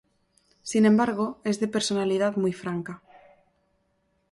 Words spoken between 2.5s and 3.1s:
franca.